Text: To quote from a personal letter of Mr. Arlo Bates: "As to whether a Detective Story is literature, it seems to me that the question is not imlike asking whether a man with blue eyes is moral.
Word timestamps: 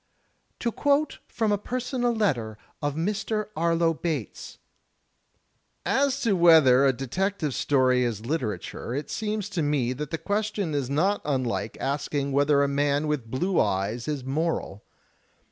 To 0.61 0.71
quote 0.71 1.19
from 1.27 1.51
a 1.51 1.59
personal 1.59 2.11
letter 2.11 2.57
of 2.81 2.95
Mr. 2.95 3.49
Arlo 3.55 3.93
Bates: 3.93 4.57
"As 5.85 6.19
to 6.21 6.35
whether 6.35 6.85
a 6.87 6.91
Detective 6.91 7.53
Story 7.53 8.03
is 8.03 8.25
literature, 8.25 8.95
it 8.95 9.11
seems 9.11 9.47
to 9.49 9.61
me 9.61 9.93
that 9.93 10.09
the 10.09 10.17
question 10.17 10.73
is 10.73 10.89
not 10.89 11.23
imlike 11.23 11.77
asking 11.79 12.31
whether 12.31 12.63
a 12.63 12.67
man 12.67 13.05
with 13.05 13.29
blue 13.29 13.59
eyes 13.59 14.07
is 14.07 14.23
moral. 14.23 14.83